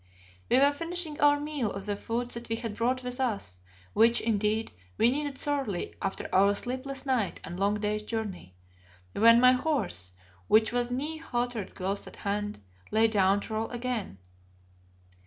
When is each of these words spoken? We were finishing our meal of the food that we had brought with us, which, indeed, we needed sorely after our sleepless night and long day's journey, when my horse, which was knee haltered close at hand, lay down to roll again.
We 0.49 0.57
were 0.57 0.73
finishing 0.73 1.21
our 1.21 1.39
meal 1.39 1.69
of 1.71 1.85
the 1.85 1.95
food 1.95 2.31
that 2.31 2.49
we 2.49 2.55
had 2.55 2.75
brought 2.75 3.03
with 3.03 3.19
us, 3.19 3.61
which, 3.93 4.19
indeed, 4.19 4.71
we 4.97 5.11
needed 5.11 5.37
sorely 5.37 5.93
after 6.01 6.27
our 6.33 6.55
sleepless 6.55 7.05
night 7.05 7.39
and 7.43 7.59
long 7.59 7.79
day's 7.79 8.01
journey, 8.01 8.55
when 9.13 9.39
my 9.39 9.51
horse, 9.51 10.13
which 10.47 10.71
was 10.71 10.89
knee 10.89 11.17
haltered 11.17 11.75
close 11.75 12.07
at 12.07 12.15
hand, 12.15 12.63
lay 12.89 13.07
down 13.07 13.41
to 13.41 13.53
roll 13.53 13.69
again. 13.69 14.17